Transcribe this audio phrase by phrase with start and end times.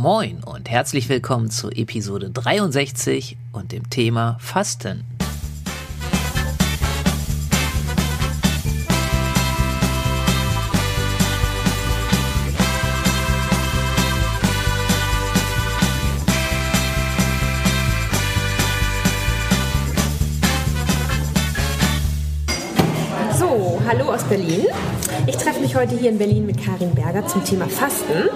[0.00, 5.04] Moin und herzlich willkommen zu Episode 63 und dem Thema Fasten.
[23.36, 24.67] So, hallo aus Berlin.
[25.78, 28.28] Heute hier in Berlin mit Karin Berger zum Thema Fasten.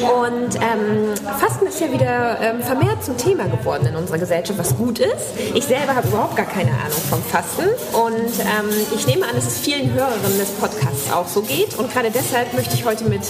[0.00, 4.74] Und ähm, Fasten ist ja wieder ähm, vermehrt zum Thema geworden in unserer Gesellschaft, was
[4.78, 5.34] gut ist.
[5.52, 7.68] Ich selber habe überhaupt gar keine Ahnung vom Fasten.
[7.92, 11.78] Und ähm, ich nehme an, dass es vielen Hörerinnen des Podcasts auch so geht.
[11.78, 13.20] Und gerade deshalb möchte ich heute mit,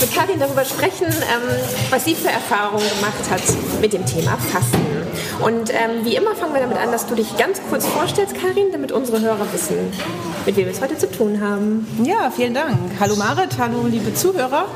[0.00, 1.56] mit Karin darüber sprechen, ähm,
[1.90, 3.42] was sie für Erfahrungen gemacht hat
[3.80, 4.91] mit dem Thema Fasten.
[5.42, 8.70] Und ähm, wie immer fangen wir damit an, dass du dich ganz kurz vorstellst, Karin,
[8.70, 9.76] damit unsere Hörer wissen,
[10.46, 11.86] mit wem wir es heute zu tun haben.
[12.04, 12.78] Ja, vielen Dank.
[13.00, 14.66] Hallo Marit, hallo liebe Zuhörer.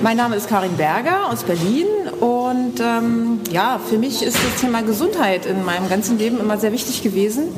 [0.00, 1.86] Mein Name ist Karin Berger aus Berlin
[2.18, 6.72] und ähm, ja, für mich ist das Thema Gesundheit in meinem ganzen Leben immer sehr
[6.72, 7.48] wichtig gewesen,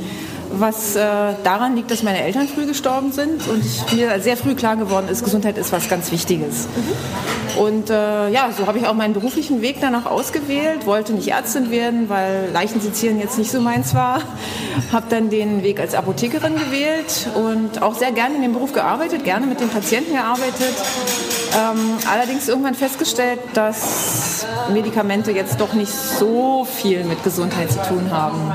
[0.53, 1.01] was äh,
[1.45, 3.65] daran liegt, dass meine Eltern früh gestorben sind und
[3.95, 6.69] mir sehr früh klar geworden ist, Gesundheit ist was ganz Wichtiges.
[7.59, 11.71] Und äh, ja, so habe ich auch meinen beruflichen Weg danach ausgewählt, wollte nicht Ärztin
[11.71, 14.23] werden, weil Leichensezieren jetzt nicht so meins war.
[14.91, 19.25] Habe dann den Weg als Apothekerin gewählt und auch sehr gerne in dem Beruf gearbeitet,
[19.25, 20.75] gerne mit den Patienten gearbeitet.
[21.55, 28.11] Ähm, allerdings irgendwann festgestellt, dass Medikamente jetzt doch nicht so viel mit Gesundheit zu tun
[28.11, 28.53] haben.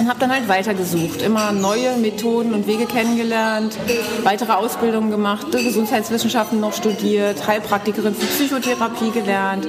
[0.00, 3.76] Und habe dann halt weitergesucht, immer neue Methoden und Wege kennengelernt,
[4.22, 9.68] weitere Ausbildungen gemacht, Gesundheitswissenschaften noch studiert, Heilpraktikerin für Psychotherapie gelernt,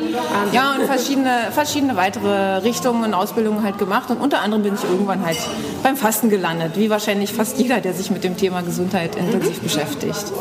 [0.54, 4.10] ja und verschiedene, verschiedene weitere Richtungen und Ausbildungen halt gemacht.
[4.10, 5.38] Und unter anderem bin ich irgendwann halt
[5.84, 9.64] beim Fasten gelandet, wie wahrscheinlich fast jeder, der sich mit dem Thema Gesundheit intensiv mhm.
[9.64, 10.32] beschäftigt.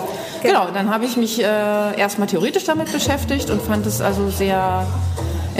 [0.44, 4.86] Genau, dann habe ich mich äh, erstmal theoretisch damit beschäftigt und fand es also sehr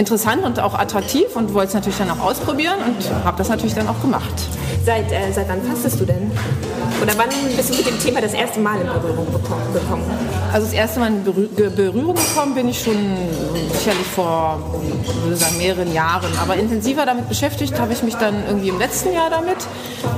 [0.01, 3.75] interessant und auch attraktiv und wollte es natürlich dann auch ausprobieren und habe das natürlich
[3.75, 4.33] dann auch gemacht.
[4.83, 6.31] Seit, äh, seit wann fastest du denn?
[7.01, 10.03] Oder wann bist du mit dem Thema das erste Mal in Berührung gekommen?
[10.51, 12.95] Also das erste Mal in Berührung gekommen bin ich schon
[13.73, 14.59] sicherlich vor
[15.23, 16.31] würde sagen, mehreren Jahren.
[16.41, 19.57] Aber intensiver damit beschäftigt habe ich mich dann irgendwie im letzten Jahr damit.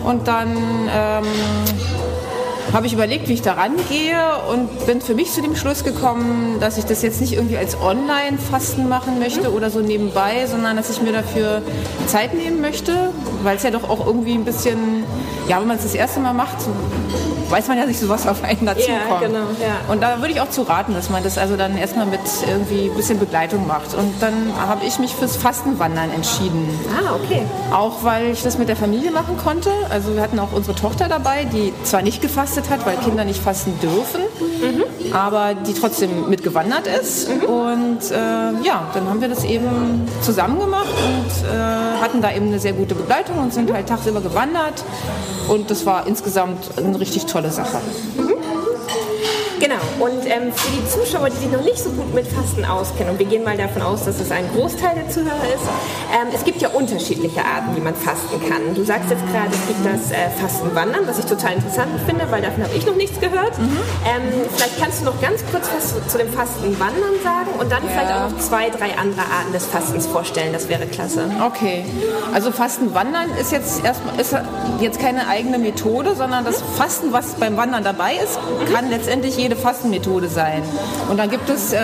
[0.05, 0.55] Und dann
[0.89, 1.25] ähm,
[2.73, 4.19] habe ich überlegt, wie ich da rangehe
[4.51, 7.79] und bin für mich zu dem Schluss gekommen, dass ich das jetzt nicht irgendwie als
[7.79, 11.61] Online-Fasten machen möchte oder so nebenbei, sondern dass ich mir dafür
[12.07, 13.11] Zeit nehmen möchte,
[13.43, 15.03] weil es ja doch auch irgendwie ein bisschen,
[15.47, 16.57] ja, wenn man es das erste Mal macht,
[17.49, 19.21] weiß man ja nicht so, was auf einen dazukommt.
[19.21, 19.91] Ja, genau, ja.
[19.91, 22.89] Und da würde ich auch zu raten, dass man das also dann erstmal mit irgendwie
[22.89, 23.93] ein bisschen Begleitung macht.
[23.93, 26.67] Und dann habe ich mich fürs Fastenwandern entschieden.
[26.89, 27.43] Ah, okay.
[27.71, 29.69] Auch weil ich das mit der Familie machen konnte.
[29.91, 33.41] Also wir hatten auch unsere Tochter dabei, die zwar nicht gefastet hat, weil Kinder nicht
[33.41, 35.13] fasten dürfen, mhm.
[35.13, 37.29] aber die trotzdem mitgewandert ist.
[37.29, 37.43] Mhm.
[37.45, 38.15] Und äh,
[38.63, 42.73] ja, dann haben wir das eben zusammen gemacht und äh, hatten da eben eine sehr
[42.73, 44.83] gute Begleitung und sind halt tagsüber gewandert.
[45.47, 47.77] Und das war insgesamt eine richtig tolle Sache.
[49.63, 49.69] Mhm.
[49.69, 53.13] Genau, und ähm, für die Zuschauer, die sich noch nicht so gut mit Fasten auskennen,
[53.13, 55.63] und wir gehen mal davon aus, dass es ein Großteil der Zuhörer ist,
[56.11, 58.75] ähm, es gibt ja unterschiedliche Arten, wie man fasten kann.
[58.75, 62.41] Du sagst jetzt gerade, es gibt das äh, Fastenwandern, was ich total interessant finde, weil
[62.41, 63.57] davon habe ich noch nichts gehört.
[63.57, 63.77] Mhm.
[64.05, 64.21] Ähm,
[64.53, 67.89] vielleicht kannst du noch ganz kurz was zu, zu dem Fastenwandern sagen und dann ja.
[67.89, 70.53] vielleicht auch noch zwei, drei andere Arten des Fastens vorstellen.
[70.53, 71.29] Das wäre klasse.
[71.45, 71.85] Okay,
[72.33, 74.35] also Fastenwandern ist jetzt erstmal ist
[74.79, 78.39] jetzt keine eigene Methode, sondern das Fasten, was beim Wandern dabei ist,
[78.73, 80.63] kann letztendlich jede Fastenmethode sein.
[81.09, 81.79] Und dann gibt es, äh,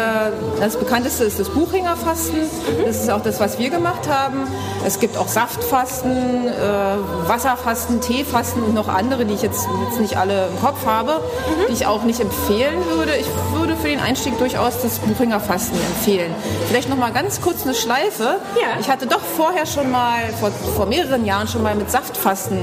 [0.60, 2.40] das bekannteste ist das Buchhängerfasten.
[2.86, 4.48] Das ist auch das, was wir gemacht haben.
[4.86, 10.18] Es gibt auch Saftfasten, äh, Wasserfasten, Teefasten und noch andere, die ich jetzt, jetzt nicht
[10.18, 11.68] alle im Kopf habe, mhm.
[11.70, 13.16] die ich auch nicht empfehlen würde.
[13.16, 16.34] Ich würde für den Einstieg durchaus das Buchhängerfasten empfehlen.
[16.68, 18.40] Vielleicht noch mal ganz kurz eine Schleife.
[18.56, 18.80] Ja.
[18.80, 22.60] Ich hatte doch vorher schon mal, vor, vor mehreren Jahren schon mal mit Saftfasten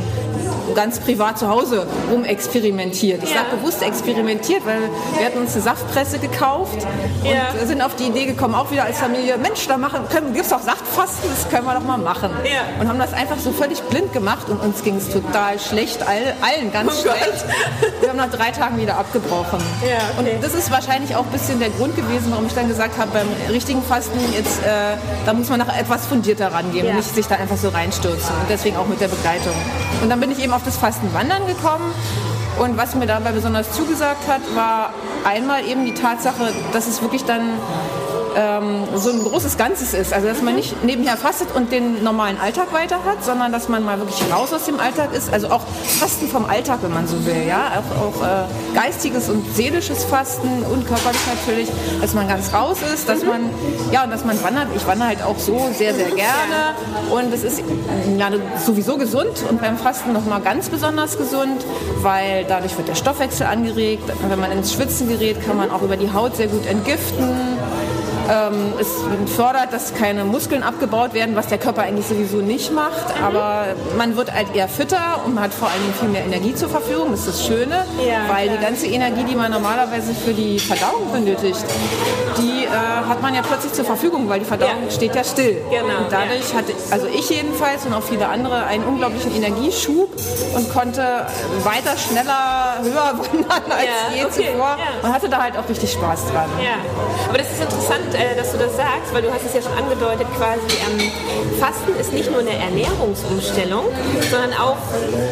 [0.74, 3.22] ganz privat zu Hause rumexperimentiert.
[3.22, 3.42] Ich ja.
[3.42, 4.78] sage bewusst experimentiert, weil
[5.16, 6.86] wir hatten uns eine Saftpresse gekauft
[7.22, 7.66] und ja.
[7.66, 10.00] sind auf die Idee gekommen, auch wieder als Familie, Mensch, da machen,
[10.32, 12.30] gibt es doch Saftfasten, das können wir doch mal machen.
[12.44, 12.80] Ja.
[12.80, 16.34] Und haben das einfach so völlig blind gemacht und uns ging es total schlecht, all,
[16.42, 17.44] allen ganz oh schlecht.
[18.00, 19.60] Wir haben nach drei Tagen wieder abgebrochen.
[19.82, 20.34] Ja, okay.
[20.34, 23.10] Und das ist wahrscheinlich auch ein bisschen der Grund gewesen, warum ich dann gesagt habe,
[23.12, 27.26] beim richtigen Fasten, jetzt, äh, da muss man noch etwas fundierter rangehen und nicht sich
[27.26, 28.34] da einfach so reinstürzen.
[28.40, 29.54] Und deswegen auch mit der Begleitung.
[30.02, 31.92] Und dann bin ich eben auf das Fastenwandern gekommen.
[32.58, 34.90] Und was mir dabei besonders zugesagt hat, war
[35.24, 37.42] einmal eben die Tatsache, dass es wirklich dann
[38.36, 40.12] ähm, so ein großes Ganzes ist.
[40.12, 43.84] Also dass man nicht nebenher fastet und den normalen Alltag weiter hat, sondern dass man
[43.84, 45.32] mal wirklich raus aus dem Alltag ist.
[45.32, 45.62] Also auch
[45.98, 47.46] Fasten vom Alltag, wenn man so will.
[47.48, 47.72] Ja?
[47.78, 51.68] Auch, auch äh, geistiges und seelisches Fasten und körperlich natürlich,
[52.00, 53.50] dass man ganz raus ist, dass man,
[53.90, 54.68] ja, und dass man wandert.
[54.76, 56.74] Ich wandere halt auch so sehr, sehr gerne.
[57.10, 57.62] Und es ist
[58.18, 58.30] ja,
[58.64, 61.64] sowieso gesund und beim Fasten nochmal ganz besonders gesund,
[62.02, 64.04] weil dadurch wird der Stoffwechsel angeregt.
[64.28, 67.55] Wenn man ins Schwitzen gerät, kann man auch über die Haut sehr gut entgiften.
[68.28, 68.88] Ähm, es
[69.34, 73.16] fördert, dass keine Muskeln abgebaut werden, was der Körper eigentlich sowieso nicht macht.
[73.16, 73.24] Mhm.
[73.24, 76.68] Aber man wird halt eher fitter und man hat vor Dingen viel mehr Energie zur
[76.68, 77.10] Verfügung.
[77.10, 78.56] Das ist das Schöne, ja, weil klar.
[78.58, 81.64] die ganze Energie, die man normalerweise für die Verdauung benötigt,
[82.38, 84.90] die äh, hat man ja plötzlich zur Verfügung, weil die Verdauung ja.
[84.90, 85.58] steht ja still.
[85.70, 86.58] Genau, und dadurch ja.
[86.58, 90.10] hatte also ich jedenfalls und auch viele andere einen unglaublichen Energieschub
[90.54, 91.26] und konnte
[91.62, 94.32] weiter, schneller, höher wandern als je okay.
[94.32, 96.50] zuvor und hatte da halt auch richtig Spaß dran.
[96.62, 96.76] Ja,
[97.28, 99.76] aber das ist interessant, äh, dass du das sagst, weil du hast es ja schon
[99.76, 101.12] angedeutet, quasi ähm,
[101.60, 103.84] Fasten ist nicht nur eine Ernährungsumstellung,
[104.30, 104.76] sondern auch,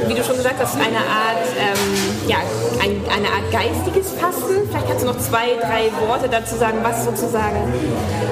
[0.07, 2.37] wie du schon gesagt hast, eine Art, ähm, ja,
[2.83, 4.69] ein, eine Art geistiges Fasten.
[4.69, 7.57] Vielleicht kannst du noch zwei, drei Worte dazu sagen, was sozusagen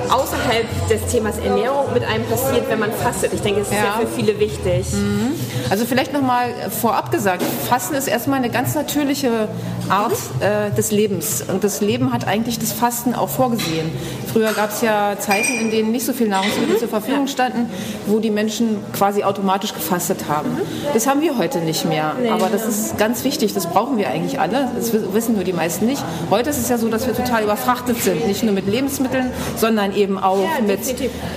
[0.09, 3.33] außerhalb des Themas Ernährung mit einem passiert, wenn man fastet.
[3.33, 4.93] Ich denke, es ist ja, ja für viele wichtig.
[4.93, 5.33] Mhm.
[5.71, 9.49] Also vielleicht nochmal vorab gesagt, Fasten ist erstmal eine ganz natürliche
[9.89, 11.43] Art äh, des Lebens.
[11.47, 13.91] Und das Leben hat eigentlich das Fasten auch vorgesehen.
[14.33, 16.81] Früher gab es ja Zeiten, in denen nicht so viel Nahrungsmittel mhm.
[16.81, 17.71] zur Verfügung standen,
[18.07, 20.51] wo die Menschen quasi automatisch gefastet haben.
[20.51, 20.61] Mhm.
[20.93, 22.17] Das haben wir heute nicht mehr.
[22.21, 24.69] Nee, Aber das ist ganz wichtig, das brauchen wir eigentlich alle.
[24.77, 26.03] Das wissen nur die meisten nicht.
[26.31, 28.27] Heute ist es ja so, dass wir total überfrachtet sind.
[28.27, 30.81] Nicht nur mit Lebensmitteln, sondern eben auch ja, mit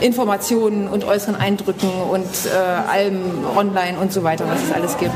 [0.02, 3.22] Informationen und äußeren Eindrücken und äh, allem
[3.56, 5.14] online und so weiter, was es alles gibt.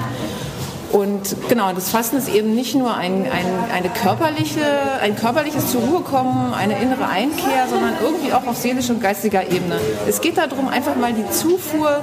[0.92, 4.62] Und genau, das Fasten ist eben nicht nur ein, ein, eine körperliche,
[5.02, 9.44] ein körperliches zur Ruhe kommen, eine innere Einkehr, sondern irgendwie auch auf seelischer und geistiger
[9.44, 9.80] Ebene.
[10.08, 12.02] Es geht darum, einfach mal die Zufuhr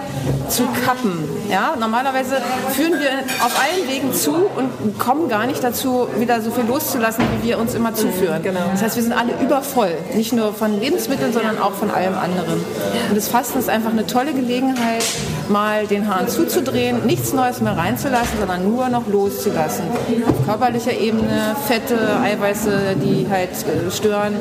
[0.49, 1.25] zu kappen.
[1.51, 1.75] Ja?
[1.79, 2.37] Normalerweise
[2.75, 3.11] führen wir
[3.45, 7.59] auf allen Wegen zu und kommen gar nicht dazu, wieder so viel loszulassen, wie wir
[7.59, 8.43] uns immer zuführen.
[8.43, 8.61] Genau.
[8.71, 12.65] Das heißt, wir sind alle übervoll, nicht nur von Lebensmitteln, sondern auch von allem anderen.
[13.09, 15.05] Und das Fasten ist einfach eine tolle Gelegenheit,
[15.51, 19.85] mal den Hahn zuzudrehen, nichts Neues mehr reinzulassen, sondern nur noch loszulassen.
[20.29, 24.35] Auf körperlicher Ebene Fette, Eiweiße, die halt äh, stören,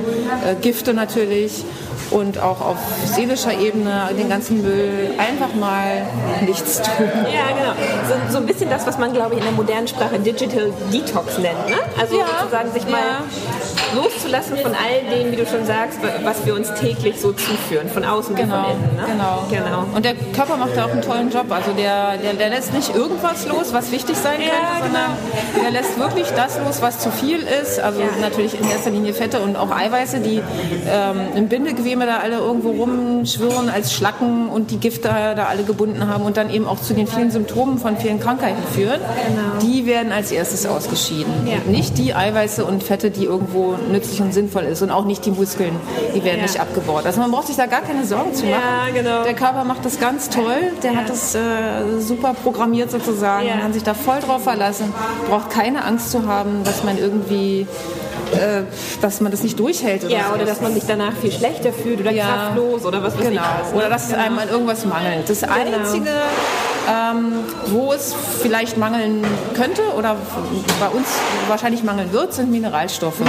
[0.45, 1.63] äh, Gifte natürlich
[2.11, 6.05] und auch auf seelischer Ebene den ganzen Müll einfach mal
[6.45, 7.07] nichts tun.
[7.33, 7.73] Ja, genau.
[8.07, 11.37] So, so ein bisschen das, was man, glaube ich, in der modernen Sprache Digital Detox
[11.37, 11.67] nennt.
[11.67, 11.75] Ne?
[11.99, 12.25] Also ja.
[12.39, 13.23] sozusagen sich mal ja.
[13.95, 18.03] Loszulassen von all dem, wie du schon sagst, was wir uns täglich so zuführen, von
[18.03, 18.63] außen genau.
[18.63, 18.95] von innen.
[18.95, 19.03] Ne?
[19.07, 19.47] Genau.
[19.49, 19.85] genau.
[19.95, 21.45] Und der Körper macht da auch einen tollen Job.
[21.49, 25.11] Also der, der, der lässt nicht irgendwas los, was wichtig sein könnte, ja, sondern
[25.53, 25.63] genau.
[25.63, 27.79] der lässt wirklich das los, was zu viel ist.
[27.79, 30.41] Also natürlich in erster Linie Fette und auch Eiweiße, die
[30.89, 36.07] ähm, im Bindegewebe da alle irgendwo rumschwirren als Schlacken und die Gifte da alle gebunden
[36.07, 39.59] haben und dann eben auch zu den vielen Symptomen von vielen Krankheiten führen, genau.
[39.61, 41.33] die werden als erstes ausgeschieden.
[41.45, 41.57] Ja.
[41.69, 45.31] Nicht die Eiweiße und Fette, die irgendwo nützlich und sinnvoll ist und auch nicht die
[45.31, 45.75] Muskeln,
[46.13, 46.43] die werden ja.
[46.43, 47.05] nicht abgebaut.
[47.05, 48.61] Also man braucht sich da gar keine Sorgen zu machen.
[48.61, 49.23] Ja, genau.
[49.23, 51.39] Der Körper macht das ganz toll, der hat das äh,
[51.99, 54.93] super programmiert sozusagen, man kann sich da voll drauf verlassen,
[55.29, 57.67] braucht keine Angst zu haben, dass man irgendwie
[58.33, 58.63] äh,
[59.01, 60.03] dass man das nicht durchhält.
[60.03, 60.35] Oder ja, so.
[60.35, 62.25] oder dass man sich danach viel schlechter fühlt oder ja.
[62.25, 63.41] kraftlos oder was weiß genau.
[63.41, 63.63] ich.
[63.63, 63.77] Was, ne?
[63.77, 64.19] Oder dass genau.
[64.19, 65.29] es einem an irgendwas mangelt.
[65.29, 65.53] Das genau.
[65.53, 66.11] Einzige,
[66.89, 67.33] ähm,
[67.67, 69.23] wo es vielleicht mangeln
[69.55, 70.15] könnte oder
[70.79, 71.07] bei uns
[71.47, 73.21] wahrscheinlich mangeln wird, sind Mineralstoffe.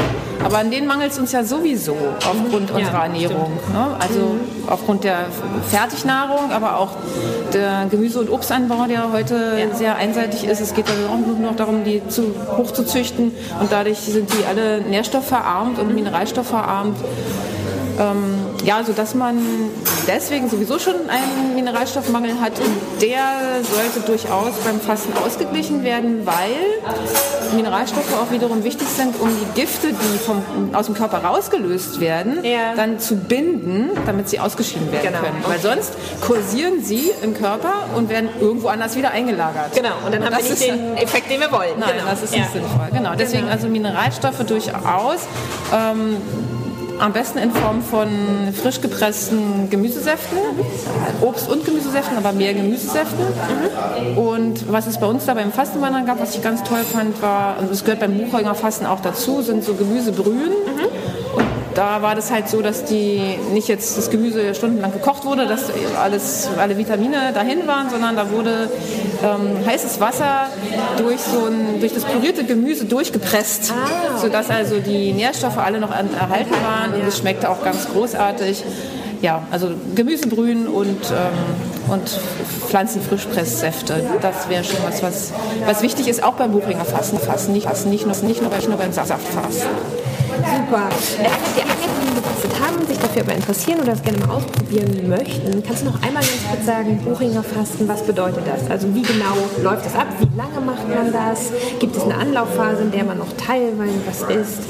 [0.45, 3.53] Aber an denen mangelt es uns ja sowieso aufgrund ja, unserer Ernährung.
[3.73, 3.97] Ne?
[3.99, 4.69] Also mhm.
[4.69, 5.27] aufgrund der
[5.69, 6.91] Fertignahrung, aber auch
[7.53, 9.75] der Gemüse- und Obstanbau, der heute ja.
[9.75, 10.61] sehr einseitig ist.
[10.61, 14.45] Es geht auch nur noch darum, die zu, hoch zu züchten und dadurch sind die
[14.47, 16.97] alle nährstoffverarmt und mineralstoffverarmt.
[17.99, 18.35] Ähm,
[18.65, 19.39] ja, also dass man
[20.07, 22.53] deswegen sowieso schon einen Mineralstoffmangel hat
[23.01, 29.61] der sollte durchaus beim Fasten ausgeglichen werden, weil Mineralstoffe auch wiederum wichtig sind, um die
[29.61, 30.43] Gifte, die vom,
[30.75, 32.75] aus dem Körper rausgelöst werden, ja.
[32.75, 35.21] dann zu binden, damit sie ausgeschieden werden genau.
[35.21, 35.45] können.
[35.47, 39.75] Weil sonst kursieren sie im Körper und werden irgendwo anders wieder eingelagert.
[39.75, 41.79] Genau, und dann und haben wir nicht den Effekt, den wir wollen.
[41.79, 42.11] Nein, genau.
[42.11, 42.53] das ist nicht ja.
[42.53, 42.89] sinnvoll.
[42.93, 43.53] Genau, deswegen genau.
[43.53, 45.21] also Mineralstoffe durchaus.
[45.75, 46.17] Ähm,
[46.99, 48.09] am besten in Form von
[48.55, 50.39] frisch gepressten Gemüsesäften,
[51.21, 53.27] Obst- und Gemüsesäften, aber mehr Gemüsesäften.
[54.17, 57.59] Und was es bei uns da beim Fastenwandern gab, was ich ganz toll fand, war,
[57.59, 60.53] und das gehört beim Buchholger Fasten auch dazu, sind so Gemüsebrühen.
[61.77, 65.65] Da war das halt so, dass die nicht jetzt das Gemüse stundenlang gekocht wurde, dass
[66.01, 68.71] alles, alle Vitamine dahin waren, sondern da wurde
[69.23, 70.49] ähm, heißes Wasser
[70.97, 74.19] durch, so ein, durch das pürierte Gemüse durchgepresst, ah.
[74.19, 78.65] sodass also die Nährstoffe alle noch erhalten waren und es schmeckte auch ganz großartig
[79.23, 82.09] ja, also Gemüsebrühen und, ähm, und
[82.69, 84.05] Pflanzenfrischpresssäfte.
[84.21, 85.33] Das wäre schon was, was,
[85.65, 87.19] was wichtig ist, auch beim Buchinger Fasten.
[87.19, 89.71] Fasten nicht, fasten, nicht, nur, nicht, nur, nicht nur beim Saftfasten.
[90.47, 92.06] Super.
[92.77, 96.23] Haben, sich dafür aber interessieren oder das gerne mal ausprobieren möchten, kannst du noch einmal
[96.23, 98.71] ganz kurz sagen, Buchinger Fasten, was bedeutet das?
[98.71, 100.07] Also wie genau läuft das ab?
[100.19, 101.53] Wie lange macht man das?
[101.79, 104.63] Gibt es eine Anlaufphase, in der man noch teilweise was isst?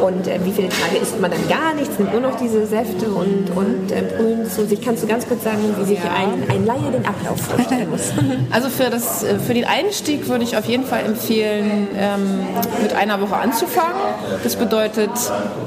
[0.00, 3.06] Und äh, wie viele Tage isst man dann gar nichts, nimmt nur noch diese Säfte
[3.06, 4.80] und, und äh, Brühen zu sich?
[4.80, 8.12] Kannst du ganz kurz sagen, wie sich ein, ein Laie den Ablauf vorstellen muss?
[8.50, 12.40] Also für, das, äh, für den Einstieg würde ich auf jeden Fall empfehlen, ähm,
[12.82, 13.94] mit einer Woche anzufangen.
[14.42, 15.10] Das bedeutet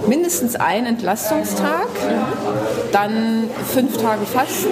[0.07, 1.87] mindestens ein Entlastungstag,
[2.91, 4.70] dann fünf Tage Fasten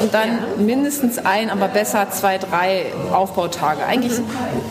[0.00, 3.84] und dann mindestens ein, aber besser zwei, drei Aufbautage.
[3.84, 4.12] Eigentlich,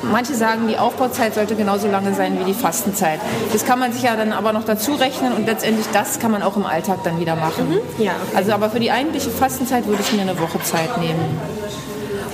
[0.03, 3.19] manche sagen, die Aufbauzeit sollte genauso lange sein wie die Fastenzeit.
[3.53, 6.41] Das kann man sich ja dann aber noch dazu rechnen und letztendlich das kann man
[6.41, 7.69] auch im Alltag dann wieder machen.
[7.69, 8.03] Mhm.
[8.03, 8.37] Ja, okay.
[8.37, 11.39] Also aber für die eigentliche Fastenzeit würde ich mir eine Woche Zeit nehmen.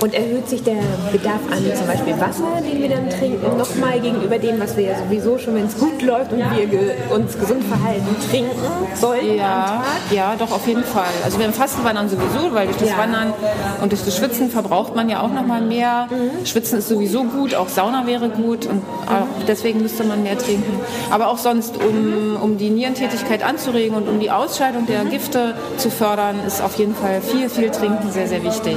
[0.00, 4.38] Und erhöht sich der Bedarf an zum Beispiel Wasser, den wir dann trinken, nochmal gegenüber
[4.38, 7.64] dem, was wir ja sowieso schon, wenn es gut läuft und wir ge uns gesund
[7.64, 8.50] verhalten, trinken
[8.94, 11.04] sollen ja, Ja, doch, auf jeden Fall.
[11.24, 12.98] Also beim Fastenwandern sowieso, weil durch das ja.
[12.98, 13.32] Wandern
[13.80, 16.08] und durch das Schwitzen verbraucht man ja auch nochmal mehr.
[16.10, 16.44] Mhm.
[16.44, 20.78] Schwitzen ist sowieso gut, auch Sauna wäre gut und auch deswegen müsste man mehr trinken.
[21.10, 25.10] Aber auch sonst, um, um die Nierentätigkeit anzuregen und um die Ausscheidung der mhm.
[25.10, 28.76] Gifte zu fördern, ist auf jeden Fall viel, viel Trinken sehr, sehr wichtig.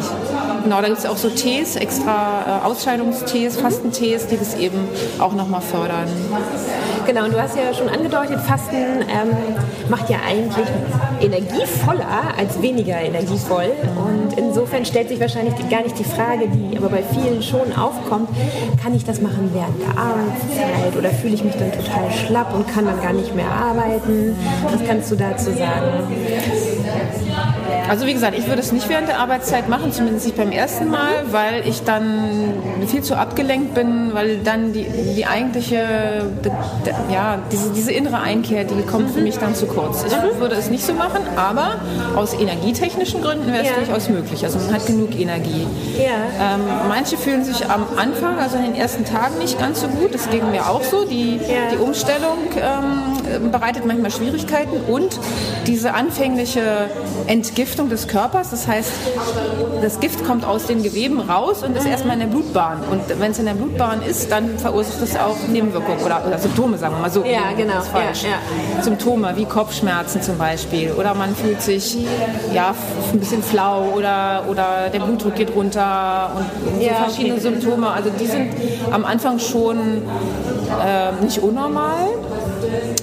[0.63, 4.77] Genau, da gibt es auch so Tees, extra äh, Ausscheidungstees, Fastentees, die das eben
[5.19, 6.07] auch nochmal fördern.
[7.05, 9.35] Genau, und du hast ja schon angedeutet, Fasten ähm,
[9.89, 10.67] macht ja eigentlich
[11.21, 13.71] energievoller als weniger energievoll.
[13.97, 18.29] Und insofern stellt sich wahrscheinlich gar nicht die Frage, die aber bei vielen schon aufkommt,
[18.83, 22.67] kann ich das machen während der Arbeitszeit oder fühle ich mich dann total schlapp und
[22.67, 24.35] kann dann gar nicht mehr arbeiten?
[24.63, 26.68] Was kannst du dazu sagen?
[27.89, 30.89] Also wie gesagt, ich würde es nicht während der Arbeitszeit machen, zumindest nicht beim ersten
[30.89, 32.53] Mal, weil ich dann
[32.87, 35.77] viel zu abgelenkt bin, weil dann die, die eigentliche,
[37.11, 40.05] ja, diese, diese innere Einkehr, die kommt für mich dann zu kurz.
[40.05, 41.79] Ich würde es nicht so machen, aber
[42.15, 43.75] aus energietechnischen Gründen wäre es ja.
[43.75, 44.43] durchaus möglich.
[44.43, 45.65] Also man hat genug Energie.
[45.97, 46.55] Ja.
[46.55, 50.13] Ähm, manche fühlen sich am Anfang, also in den ersten Tagen nicht ganz so gut.
[50.13, 51.05] Das ging mir auch so.
[51.05, 51.71] Die, ja.
[51.73, 55.19] die Umstellung ähm, bereitet manchmal Schwierigkeiten und
[55.65, 56.89] diese anfängliche
[57.27, 58.49] Entgiftung des Körpers.
[58.49, 58.91] Das heißt,
[59.81, 61.91] das Gift kommt aus den Geweben raus und ist mhm.
[61.91, 62.81] erstmal in der Blutbahn.
[62.91, 66.77] Und wenn es in der Blutbahn ist, dann verursacht es auch Nebenwirkungen oder, oder, Symptome,
[66.77, 67.23] sagen wir mal so.
[67.23, 67.81] Ja, genau.
[67.81, 68.23] Falsch.
[68.23, 68.83] Ja, ja.
[68.83, 70.91] Symptome wie Kopfschmerzen zum Beispiel.
[70.91, 71.97] Oder man fühlt sich
[72.53, 72.73] ja,
[73.13, 77.41] ein bisschen flau oder, oder der Blutdruck geht runter und so verschiedene okay.
[77.43, 77.89] Symptome.
[77.89, 78.51] Also die sind
[78.91, 79.77] am Anfang schon
[80.83, 82.07] äh, nicht unnormal.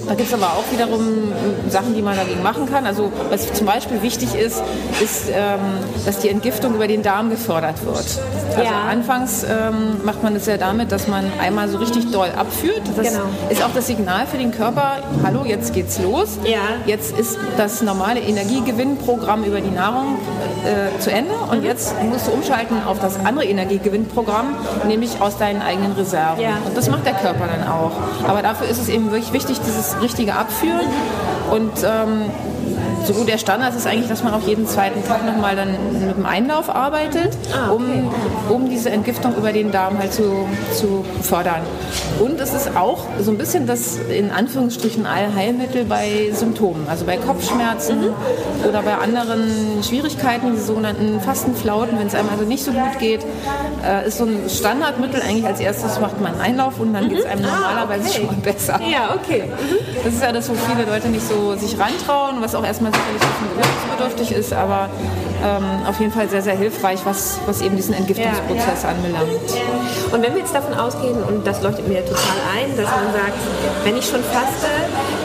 [0.07, 2.85] Da gibt es aber auch wiederum äh, Sachen, die man dagegen machen kann.
[2.85, 4.61] Also was zum Beispiel wichtig ist,
[5.01, 5.59] ist, ähm,
[6.05, 7.97] dass die Entgiftung über den Darm gefördert wird.
[7.97, 8.83] Also ja.
[8.89, 12.81] anfangs ähm, macht man das ja damit, dass man einmal so richtig doll abführt.
[12.95, 13.25] Das genau.
[13.49, 16.37] ist auch das Signal für den Körper, hallo, jetzt geht's los.
[16.45, 16.59] Ja.
[16.85, 20.17] Jetzt ist das normale Energiegewinnprogramm über die Nahrung
[20.65, 21.65] äh, zu Ende und mhm.
[21.65, 24.55] jetzt musst du umschalten auf das andere Energiegewinnprogramm,
[24.87, 26.41] nämlich aus deinen eigenen Reserven.
[26.41, 26.57] Ja.
[26.65, 27.91] Und das macht der Körper dann auch.
[28.27, 30.87] Aber dafür ist es eben wirklich wichtig, dieses richtige Abführen.
[31.51, 32.29] Und ähm,
[33.13, 36.25] so der Standard ist eigentlich, dass man auch jeden zweiten Tag nochmal dann mit dem
[36.25, 37.83] Einlauf arbeitet, ah, okay.
[38.49, 41.61] um, um diese Entgiftung über den Darm halt zu, zu fördern.
[42.19, 47.17] Und es ist auch so ein bisschen das in Anführungsstrichen Allheilmittel bei Symptomen, also bei
[47.17, 48.67] Kopfschmerzen mhm.
[48.67, 53.25] oder bei anderen Schwierigkeiten, die sogenannten Fastenflauten, wenn es einem also nicht so gut geht,
[53.85, 57.09] äh, ist so ein Standardmittel eigentlich als erstes macht man einen Einlauf und dann mhm.
[57.09, 58.17] geht es einem ah, normalerweise ah, okay.
[58.17, 58.79] schon mal besser.
[58.91, 59.43] Ja, okay.
[59.45, 60.03] Mhm.
[60.03, 63.37] Das ist ja das, wo viele Leute nicht so sich rantrauen, was auch erstmal sicherlich
[63.39, 64.89] gewöhnungsbedürftig ist, aber
[65.43, 68.95] ähm, auf jeden Fall sehr, sehr hilfreich, was, was eben diesen Entgiftungsprozess ja, ja.
[68.95, 69.29] anbelangt.
[70.11, 73.37] Und wenn wir jetzt davon ausgehen, und das leuchtet mir total ein, dass man sagt,
[73.83, 74.67] wenn ich schon faste,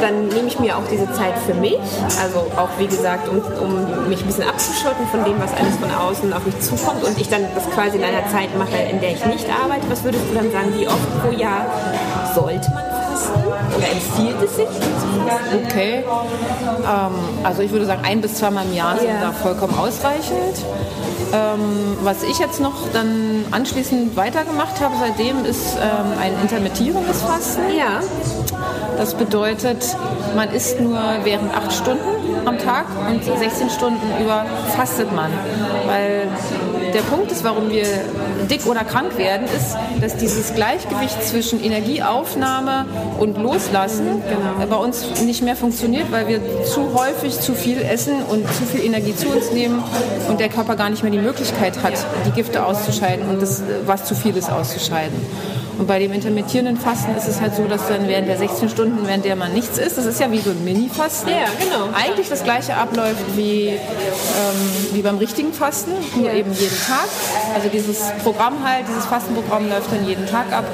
[0.00, 1.78] dann nehme ich mir auch diese Zeit für mich,
[2.20, 5.90] also auch wie gesagt, um, um mich ein bisschen abzuschotten von dem, was alles von
[5.90, 9.12] außen auf mich zukommt und ich dann das quasi in einer Zeit mache, in der
[9.12, 9.88] ich nicht arbeite.
[9.88, 11.66] Was würdest du dann sagen, wie oft pro Jahr
[12.34, 13.01] sollte man
[13.76, 14.68] oder empfiehlt es sich?
[15.66, 16.04] Okay.
[16.04, 19.20] Ähm, also ich würde sagen, ein bis zweimal im Jahr sind ja.
[19.20, 20.64] da vollkommen ausreichend.
[21.32, 27.62] Ähm, was ich jetzt noch dann anschließend weitergemacht habe seitdem, ist ähm, ein intermittierendes Fasten.
[27.76, 28.00] Ja.
[28.98, 29.96] Das bedeutet,
[30.36, 34.44] man isst nur während acht Stunden am Tag und 16 Stunden über
[34.76, 35.30] fastet man.
[35.86, 36.28] Weil
[36.94, 37.84] der Punkt ist, warum wir
[38.50, 42.86] dick oder krank werden, ist, dass dieses Gleichgewicht zwischen Energieaufnahme
[43.18, 44.66] und Loslassen genau.
[44.68, 48.84] bei uns nicht mehr funktioniert, weil wir zu häufig zu viel essen und zu viel
[48.84, 49.82] Energie zu uns nehmen
[50.28, 51.94] und der Körper gar nicht mehr die Möglichkeit hat,
[52.26, 55.16] die Gifte auszuscheiden und das, was zu viel ist, auszuscheiden.
[55.78, 59.06] Und bei dem intermittierenden Fasten ist es halt so, dass dann während der 16 Stunden,
[59.06, 61.88] während der man nichts isst, das ist ja wie so ein Mini-Fasten, ja, genau.
[61.94, 63.78] eigentlich das gleiche abläuft wie, ähm,
[64.92, 66.34] wie beim richtigen Fasten, nur ja.
[66.34, 67.08] eben jeden Tag.
[67.54, 70.64] Also dieses Programm halt, dieses Fastenprogramm läuft dann jeden Tag ab.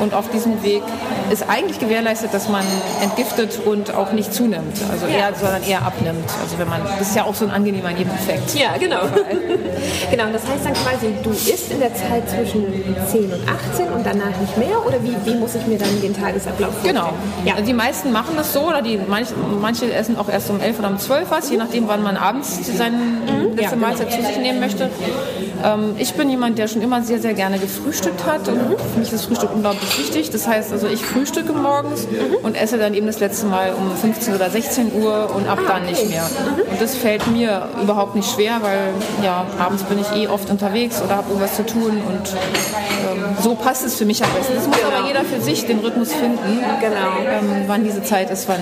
[0.00, 0.82] Und auf diesem Weg
[1.30, 2.64] ist eigentlich gewährleistet, dass man
[3.02, 5.18] entgiftet und auch nicht zunimmt, also ja.
[5.18, 6.28] eher, sondern eher abnimmt.
[6.42, 8.54] Also wenn man, das ist ja auch so ein angenehmer Nebeneffekt.
[8.54, 9.00] Ja, genau.
[10.10, 12.66] genau, das heißt dann quasi, du isst in der Zeit zwischen
[13.10, 14.84] 10 und 18 und danach nicht mehr?
[14.86, 16.96] Oder wie, wie muss ich mir dann den Tagesablauf vorstellen?
[16.96, 17.12] Genau.
[17.44, 17.60] Ja.
[17.60, 20.88] Die meisten machen das so oder die, manche, manche essen auch erst um 11 oder
[20.88, 23.48] um 12 was, je nachdem, wann man abends seine mhm.
[23.48, 23.86] letzte ja, genau.
[23.86, 24.90] Mahlzeit zu sich nehmen möchte.
[25.64, 28.76] Ähm, ich bin jemand, der schon immer sehr, sehr gerne gefrühstückt hat und mhm.
[28.92, 30.30] für mich ist Frühstück unglaublich wichtig.
[30.30, 32.36] Das heißt also, ich frühstücke morgens mhm.
[32.42, 35.68] und esse dann eben das letzte Mal um 15 oder 16 Uhr und ab ah,
[35.68, 35.90] dann okay.
[35.90, 36.24] nicht mehr.
[36.24, 36.72] Mhm.
[36.72, 38.90] Und das fällt mir überhaupt nicht schwer, weil
[39.24, 43.54] ja, abends bin ich eh oft unterwegs oder habe irgendwas zu tun und ähm, so
[43.54, 44.54] passt es für mich am besten.
[44.54, 44.98] Das muss genau.
[44.98, 46.94] aber jeder für sich den Rhythmus finden, genau.
[47.26, 48.60] ähm, wann diese Zeit ist, wann,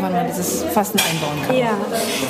[0.00, 1.56] wann man dieses Fasten einbauen kann.
[1.56, 1.72] Ja,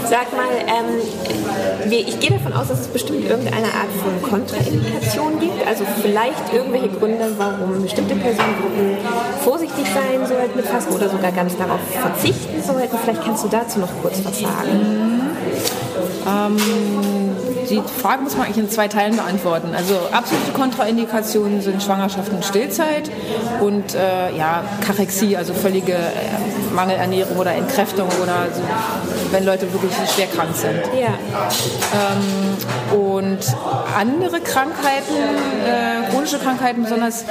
[0.05, 5.67] sag mal, ähm, ich gehe davon aus, dass es bestimmt irgendeine Art von Kontraindikation gibt,
[5.67, 8.99] also vielleicht irgendwelche Gründe, warum bestimmte Personengruppen
[9.43, 12.97] vorsichtig sein sollten mit Fasten oder sogar ganz darauf verzichten sollten.
[13.03, 14.71] Vielleicht kannst du dazu noch kurz was sagen.
[14.73, 15.21] Mhm.
[16.27, 16.57] Ähm,
[17.71, 19.75] die Frage muss man eigentlich in zwei Teilen beantworten.
[19.75, 23.11] Also absolute Kontraindikationen sind Schwangerschaft und Stillzeit
[23.61, 28.63] und äh, ja, Karexie, also völlige äh, Mangelernährung oder Entkräftung oder so,
[29.31, 30.81] wenn Leute wirklich schwer krank sind.
[31.01, 31.15] Ja.
[31.95, 33.39] Ähm, und
[33.99, 35.15] andere Krankheiten,
[35.65, 37.25] äh, chronische Krankheiten besonders,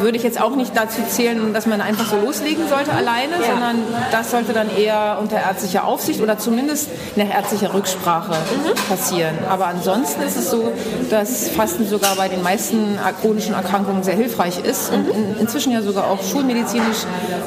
[0.00, 3.52] würde ich jetzt auch nicht dazu zählen, dass man einfach so loslegen sollte alleine, ja.
[3.52, 3.76] sondern
[4.10, 8.88] das sollte dann eher unter ärztlicher Aufsicht oder zumindest nach ärztlicher Rücksprache mhm.
[8.88, 9.38] passieren.
[9.48, 10.72] Aber ansonsten ist es so,
[11.10, 15.82] dass Fasten sogar bei den meisten chronischen Erkrankungen sehr hilfreich ist und in, inzwischen ja
[15.82, 16.98] sogar auch schulmedizinisch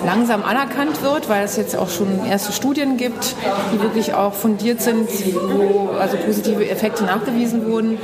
[0.05, 3.35] langsam anerkannt wird, weil es jetzt auch schon erste Studien gibt,
[3.73, 7.97] die wirklich auch fundiert sind, wo also positive Effekte nachgewiesen wurden.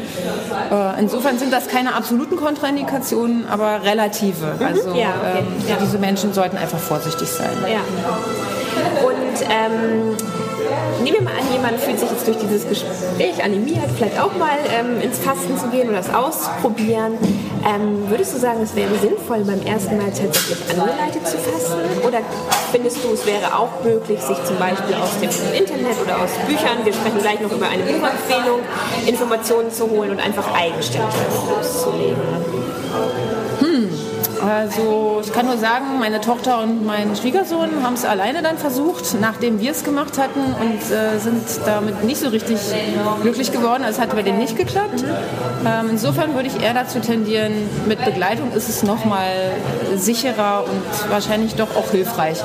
[0.71, 4.55] Äh, insofern sind das keine absoluten Kontraindikationen, aber relative.
[4.59, 4.65] Mhm.
[4.65, 5.39] Also ja, okay.
[5.39, 5.75] ähm, ja.
[5.81, 7.49] diese Menschen sollten einfach vorsichtig sein.
[7.67, 7.81] Ja.
[9.05, 10.50] Und ähm
[11.03, 14.57] Nehmen wir mal an, jemand fühlt sich jetzt durch dieses Gespräch animiert, vielleicht auch mal
[14.69, 17.13] ähm, ins Fasten zu gehen oder das auszuprobieren.
[17.65, 22.07] Ähm, würdest du sagen, es wäre sinnvoll, beim ersten Mal tatsächlich angeleitet zu fasten?
[22.07, 22.19] Oder
[22.71, 26.83] findest du, es wäre auch möglich, sich zum Beispiel aus dem Internet oder aus Büchern,
[26.83, 28.59] wir sprechen gleich noch über eine Buchempfehlung,
[29.05, 31.15] Informationen zu holen und einfach eigenständig
[31.49, 32.21] loszulegen?
[34.45, 39.15] Also ich kann nur sagen, meine Tochter und mein Schwiegersohn haben es alleine dann versucht,
[39.19, 42.57] nachdem wir es gemacht hatten und äh, sind damit nicht so richtig
[43.21, 43.83] glücklich geworden.
[43.83, 45.03] Also es hat bei denen nicht geklappt.
[45.03, 47.53] Ähm, insofern würde ich eher dazu tendieren,
[47.87, 49.31] mit Begleitung ist es nochmal
[49.95, 52.37] sicherer und wahrscheinlich doch auch hilfreich.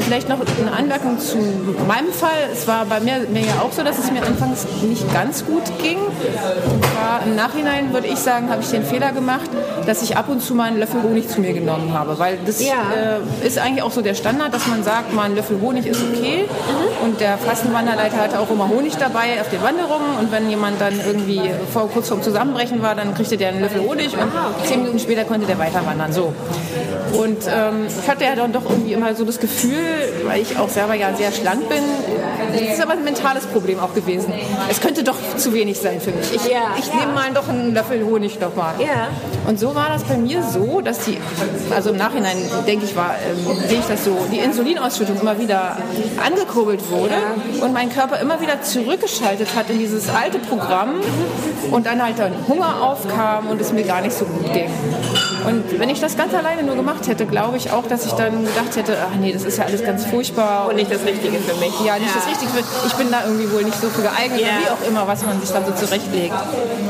[0.00, 1.38] Vielleicht noch eine Anmerkung zu
[1.86, 2.48] meinem Fall.
[2.52, 5.64] Es war bei mir, mir ja auch so, dass es mir anfangs nicht ganz gut
[5.82, 5.98] ging.
[5.98, 9.50] Und zwar im Nachhinein würde ich sagen, habe ich den Fehler gemacht,
[9.86, 12.18] dass ich ab und zu mal einen Löffel Honig zu mir genommen habe.
[12.18, 12.74] Weil das ja.
[13.42, 16.00] äh, ist eigentlich auch so der Standard, dass man sagt, mal ein Löffel Honig ist
[16.02, 16.44] okay.
[16.46, 17.06] Mhm.
[17.06, 20.16] Und der Fastenwanderleiter hatte auch immer Honig dabei auf den Wanderungen.
[20.20, 21.40] Und wenn jemand dann irgendwie
[21.72, 24.66] vor, kurz vorm Zusammenbrechen war, dann kriegte der einen Löffel Honig und okay.
[24.66, 26.12] zehn Minuten später konnte der weiter wandern.
[26.12, 26.32] So.
[27.12, 29.84] Und ähm, ich hatte ja dann doch irgendwie immer so das Gefühl,
[30.26, 31.82] weil ich auch selber ja sehr schlank bin,
[32.52, 34.32] das ist aber ein mentales Problem auch gewesen.
[34.70, 36.34] Es könnte doch zu wenig sein für mich.
[36.34, 36.96] Ich, ja, ich ja.
[37.00, 38.74] nehme mal doch einen Löffel Honig noch mal.
[38.78, 39.08] Ja.
[39.46, 41.18] Und so war das bei mir so, dass die,
[41.74, 45.76] also im Nachhinein denke ich, war, ähm, sehe ich das so, die Insulinausschüttung immer wieder
[46.24, 47.14] angekurbelt wurde
[47.60, 51.00] und mein Körper immer wieder zurückgeschaltet hat in dieses alte Programm
[51.70, 54.70] und dann halt dann Hunger aufkam und es mir gar nicht so gut ging.
[55.46, 58.44] Und wenn ich das ganz alleine nur gemacht hätte, glaube ich auch, dass ich dann
[58.44, 60.68] gedacht hätte, ach nee, das ist ja alles ganz furchtbar.
[60.68, 61.72] Und nicht das Richtige für mich.
[61.84, 62.20] Ja, nicht ja.
[62.20, 62.66] das Richtige für mich.
[62.86, 64.60] Ich bin da irgendwie wohl nicht so für geeignet, ja.
[64.60, 66.34] wie auch immer, was man sich dann so zurechtlegt.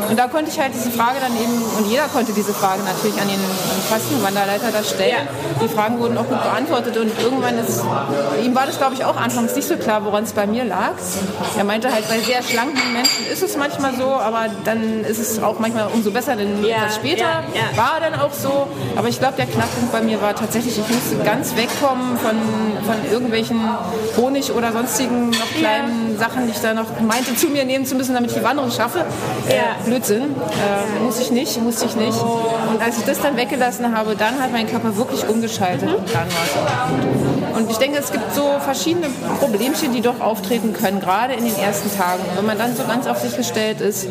[0.08, 3.20] Und da konnte ich halt diese Frage dann eben, und jeder konnte diese Frage natürlich
[3.20, 3.40] an den
[3.98, 5.28] Fastenwanderleiter da stellen.
[5.60, 7.82] Die Fragen wurden auch gut beantwortet und irgendwann ist,
[8.44, 10.92] ihm war das glaube ich auch anfangs nicht so klar, woran es bei mir lag.
[11.56, 15.42] Er meinte halt, bei sehr schlanken Menschen ist es manchmal so, aber dann ist es
[15.42, 17.76] auch manchmal umso besser, denn ja, etwas später ja, ja.
[17.76, 18.68] war dann auch so.
[18.96, 22.36] Aber ich glaube, der Knackpunkt bei mir war tatsächlich, ich musste ganz wegkommen von,
[22.84, 23.60] von irgendwelchen
[24.16, 27.94] Honig oder sonstigen noch kleinen Sachen, die ich da noch meinte, zu mir nehmen zu
[27.94, 29.04] müssen, damit ich die Wanderung schaffe.
[29.48, 30.22] Äh, Blödsinn.
[30.22, 32.18] Äh, muss ich nicht, musste ich nicht.
[32.20, 35.96] Und als ich das dann weggelassen habe, dann hat mein Körper wirklich umgeschaltet mhm.
[35.96, 37.58] und dann war es.
[37.58, 39.08] Und ich denke, es gibt so verschiedene
[39.40, 42.22] Problemchen, die doch auftreten können, gerade in den ersten Tagen.
[42.30, 44.06] Und wenn man dann so ganz auf sich gestellt ist,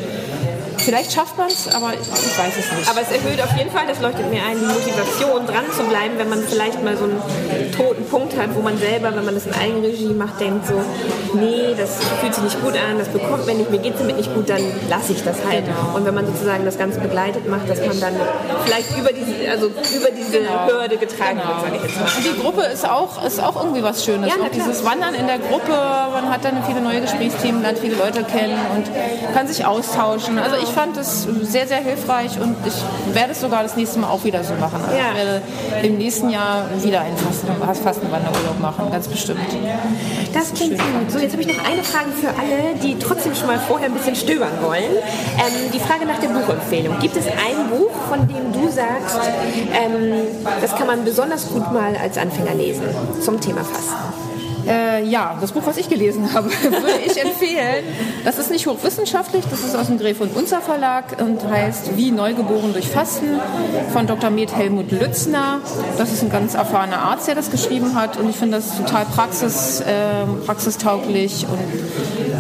[0.88, 2.90] Vielleicht schafft man es, aber ich weiß es nicht.
[2.90, 6.14] Aber es erhöht auf jeden Fall, das leuchtet mir ein, die Motivation dran zu bleiben,
[6.16, 7.20] wenn man vielleicht mal so einen
[7.76, 10.80] toten Punkt hat, wo man selber, wenn man das in Eigenregie macht, denkt so,
[11.34, 14.16] nee, das fühlt sich nicht gut an, das bekommt mir nicht, mir geht es damit
[14.16, 15.66] nicht gut, dann lasse ich das halt.
[15.66, 15.98] Genau.
[15.98, 18.14] Und wenn man sozusagen das Ganze begleitet macht, dass man dann
[18.64, 20.68] vielleicht über diese, also über diese genau.
[20.68, 21.50] Hürde getragen genau.
[21.50, 22.08] wird, sage ich jetzt mal.
[22.16, 24.30] Und die Gruppe ist auch, ist auch irgendwie was Schönes.
[24.30, 27.96] Ja, auch dieses Wandern in der Gruppe, man hat dann viele neue Gesprächsthemen, lernt viele
[27.98, 28.88] Leute kennen und
[29.34, 30.40] kann sich austauschen.
[30.40, 34.10] Also ich fand es sehr, sehr hilfreich und ich werde es sogar das nächste Mal
[34.10, 34.80] auch wieder so machen.
[34.86, 35.10] Also ja.
[35.10, 37.48] Ich werde im nächsten Jahr wieder einen Fasten,
[37.84, 39.40] Fastenwanderurlaub machen, ganz bestimmt.
[40.32, 41.10] Das, das klingt gut.
[41.10, 43.94] So, jetzt habe ich noch eine Frage für alle, die trotzdem schon mal vorher ein
[43.96, 44.92] bisschen stöbern wollen.
[45.40, 47.00] Ähm, die Frage nach der Buchempfehlung.
[47.00, 49.18] Gibt es ein Buch, von dem du sagst,
[49.74, 50.28] ähm,
[50.62, 52.84] das kann man besonders gut mal als Anfänger lesen
[53.20, 54.27] zum Thema Fasten?
[54.98, 57.84] Äh, ja, das Buch, was ich gelesen habe, würde ich empfehlen.
[58.24, 62.12] Das ist nicht hochwissenschaftlich, das ist aus dem Gref und Unzer Verlag und heißt Wie
[62.12, 63.40] Neugeboren durch Fasten
[63.94, 64.30] von Dr.
[64.30, 65.62] Med Helmut Lützner.
[65.98, 69.06] Das ist ein ganz erfahrener Arzt, der das geschrieben hat und ich finde das total
[69.06, 71.60] praxis, äh, praxistauglich und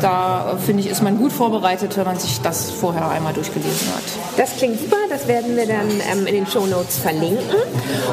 [0.01, 4.03] da finde ich, ist man gut vorbereitet, wenn man sich das vorher einmal durchgelesen hat.
[4.38, 7.55] Das klingt super, das werden wir dann ähm, in den Show Notes verlinken.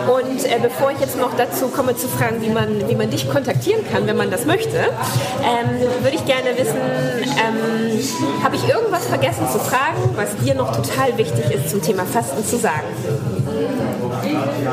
[0.07, 3.29] Und äh, bevor ich jetzt noch dazu komme zu fragen, wie man, wie man dich
[3.29, 9.07] kontaktieren kann, wenn man das möchte, ähm, würde ich gerne wissen, ähm, habe ich irgendwas
[9.07, 12.87] vergessen zu fragen, was dir noch total wichtig ist zum Thema Fasten zu sagen?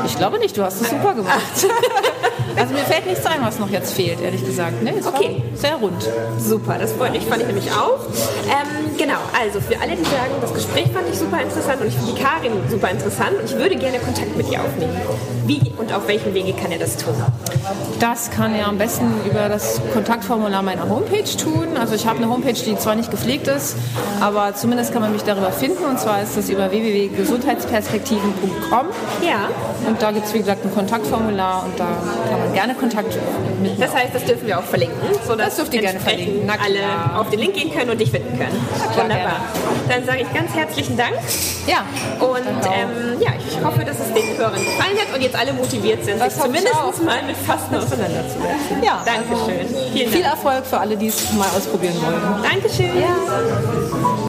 [0.06, 1.66] Ich glaube nicht, du hast es super gemacht.
[2.72, 4.72] Also mir fällt nichts ein, was noch jetzt fehlt, ehrlich gesagt.
[4.82, 5.42] Es okay.
[5.54, 6.08] sehr rund.
[6.38, 7.98] Super, das freut mich, fand ich nämlich auch.
[8.46, 11.94] Ähm, genau, also für alle, die sagen, das Gespräch fand ich super interessant und ich
[11.94, 14.96] finde die Karin super interessant und ich würde gerne Kontakt mit ihr aufnehmen.
[15.46, 17.12] Wie und auf welchem Wege kann er das tun?
[17.98, 21.76] Das kann er am besten über das Kontaktformular meiner Homepage tun.
[21.78, 23.76] Also ich habe eine Homepage, die zwar nicht gepflegt ist,
[24.20, 28.86] aber zumindest kann man mich darüber finden und zwar ist das über www.gesundheitsperspektiven.com.
[29.20, 29.50] Ja.
[29.86, 31.88] Und da gibt es wie gesagt ein Kontaktformular und da
[32.30, 33.18] kann man gerne Kontakt
[33.60, 33.80] mit.
[33.80, 36.48] Das heißt, das dürfen wir auch verlinken, sodass das dürft ihr gerne verlinken.
[36.48, 38.58] alle auf den Link gehen können und dich finden können.
[38.92, 39.40] Klar, Wunderbar.
[39.40, 39.88] Gerne.
[39.88, 41.14] Dann sage ich ganz herzlichen Dank.
[41.66, 41.84] Ja.
[42.24, 46.04] Und ähm, ja, ich hoffe, dass es den Hörern gefallen hat und jetzt alle motiviert
[46.04, 48.82] sind, das sich zumindest mal mit Fasten auseinanderzusetzen.
[48.82, 49.66] Ja, Dankeschön.
[49.66, 52.42] Also, viel Erfolg für alle, die es mal ausprobieren wollen.
[52.42, 53.00] Dankeschön.
[53.00, 54.28] Ja.